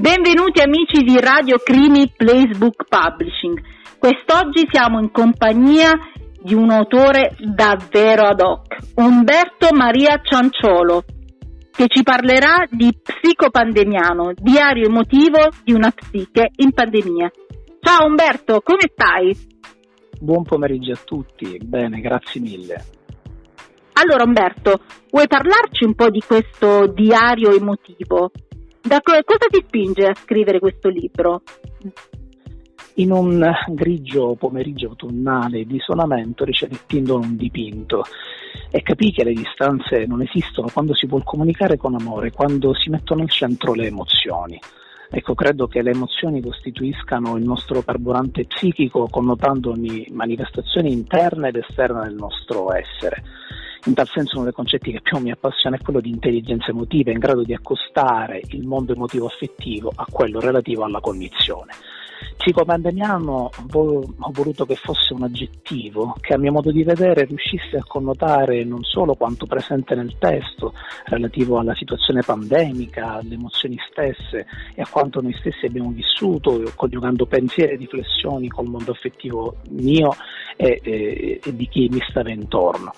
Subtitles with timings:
[0.00, 3.60] Benvenuti amici di Radio Crimi Placebook Publishing.
[3.98, 5.90] Quest'oggi siamo in compagnia
[6.40, 11.04] di un autore davvero ad hoc, Umberto Maria Cianciolo,
[11.70, 17.30] che ci parlerà di Psicopandemiano, diario emotivo di una psiche in pandemia.
[17.80, 19.36] Ciao Umberto, come stai?
[20.18, 22.84] Buon pomeriggio a tutti, bene, grazie mille.
[23.92, 24.80] Allora Umberto,
[25.10, 28.30] vuoi parlarci un po' di questo diario emotivo?
[28.82, 31.42] Da co- cosa ti spinge a scrivere questo libro?
[32.94, 38.04] In un grigio pomeriggio autunnale di isolamento riceve Tindon un dipinto
[38.70, 42.90] e capì che le distanze non esistono quando si vuole comunicare con amore, quando si
[42.90, 44.58] mettono al centro le emozioni.
[45.10, 51.56] Ecco, credo che le emozioni costituiscano il nostro carburante psichico, connotando ogni manifestazione interna ed
[51.56, 53.22] esterna del nostro essere.
[53.86, 57.12] In tal senso uno dei concetti che più mi appassiona è quello di intelligenza emotiva,
[57.12, 61.72] in grado di accostare il mondo emotivo affettivo a quello relativo alla cognizione.
[62.36, 67.84] Psicopandemiano ho voluto che fosse un aggettivo che a mio modo di vedere riuscisse a
[67.86, 70.74] connotare non solo quanto presente nel testo
[71.06, 77.24] relativo alla situazione pandemica, alle emozioni stesse e a quanto noi stessi abbiamo vissuto, coniugando
[77.24, 80.14] pensieri e riflessioni col mondo affettivo mio
[80.56, 82.92] e, e, e di chi mi stava intorno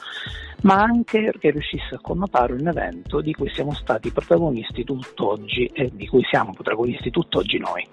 [0.63, 5.91] ma anche che riuscisse a connotare un evento di cui siamo stati protagonisti tutt'oggi e
[5.93, 7.87] di cui siamo protagonisti tutt'oggi noi.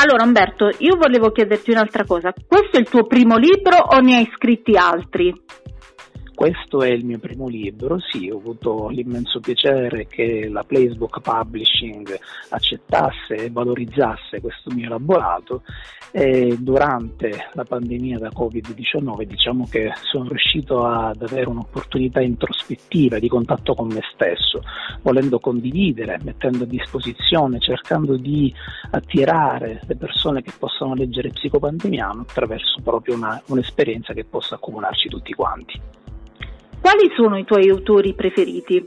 [0.00, 2.32] Allora Umberto, io volevo chiederti un'altra cosa.
[2.46, 5.34] Questo è il tuo primo libro o ne hai scritti altri?
[6.38, 12.16] Questo è il mio primo libro, sì, ho avuto l'immenso piacere che la Placebook Publishing
[12.50, 15.64] accettasse e valorizzasse questo mio elaborato
[16.12, 23.26] e durante la pandemia da Covid-19 diciamo che sono riuscito ad avere un'opportunità introspettiva di
[23.26, 24.62] contatto con me stesso,
[25.02, 28.54] volendo condividere, mettendo a disposizione, cercando di
[28.92, 35.32] attirare le persone che possano leggere Psicopandemiano attraverso proprio una, un'esperienza che possa accomunarci tutti
[35.32, 35.97] quanti.
[36.80, 38.82] Quali sono i tuoi autori preferiti?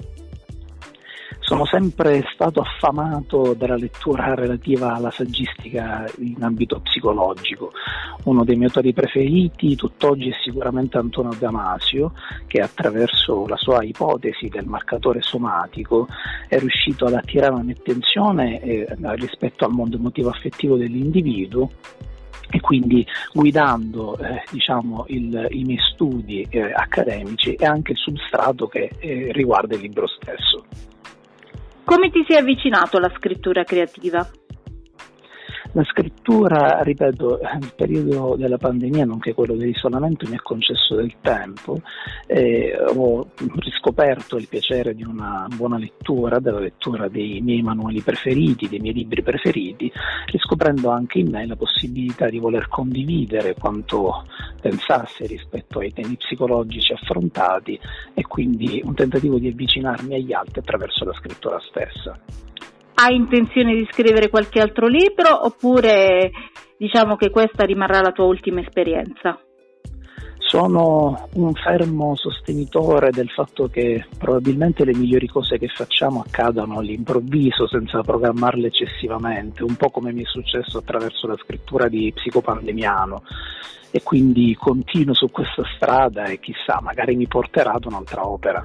[1.40, 7.74] Sono sempre stato affamato dalla lettura relativa alla saggistica in ambito psicologico.
[8.24, 12.13] Uno dei miei autori preferiti tutt'oggi è sicuramente Antonio Damasio,
[12.47, 16.08] che attraverso la sua ipotesi del marcatore somatico
[16.47, 21.69] è riuscito ad attirare la mia attenzione eh, rispetto al mondo emotivo affettivo dell'individuo
[22.52, 28.68] e quindi guidando eh, diciamo, il, i miei studi eh, accademici e anche il substrato
[28.68, 30.66] che eh, riguarda il libro stesso.
[31.84, 34.28] Come ti sei avvicinato alla scrittura creativa?
[35.74, 41.80] La scrittura, ripeto, il periodo della pandemia, nonché quello dell'isolamento, mi ha concesso del tempo,
[42.28, 48.68] eh, ho riscoperto il piacere di una buona lettura, della lettura dei miei manuali preferiti,
[48.68, 49.90] dei miei libri preferiti,
[50.26, 54.26] riscoprendo anche in me la possibilità di voler condividere quanto
[54.59, 57.80] pensasse rispetto ai temi psicologici affrontati
[58.14, 62.51] e quindi un tentativo di avvicinarmi agli altri attraverso la scrittura stessa.
[63.04, 66.30] Hai intenzione di scrivere qualche altro libro oppure
[66.78, 69.40] diciamo che questa rimarrà la tua ultima esperienza?
[70.38, 77.68] Sono un fermo sostenitore del fatto che probabilmente le migliori cose che facciamo accadano all'improvviso
[77.68, 83.24] senza programmarle eccessivamente, un po' come mi è successo attraverso la scrittura di Psicopandemiano
[83.90, 88.64] e quindi continuo su questa strada e chissà, magari mi porterà ad un'altra opera.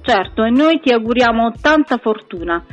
[0.00, 2.64] Certo, e noi ti auguriamo tanta fortuna.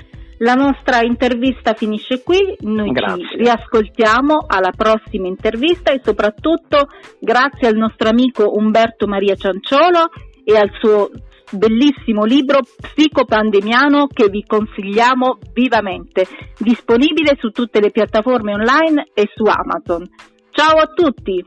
[0.43, 3.27] La nostra intervista finisce qui, noi grazie.
[3.29, 6.87] ci riascoltiamo alla prossima intervista e soprattutto
[7.17, 10.09] grazie al nostro amico Umberto Maria Cianciolo
[10.43, 11.11] e al suo
[11.49, 16.27] bellissimo libro Psicopandemiano che vi consigliamo vivamente,
[16.57, 20.05] disponibile su tutte le piattaforme online e su Amazon.
[20.51, 21.41] Ciao a tutti!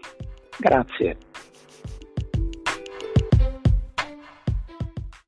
[0.56, 1.18] Grazie.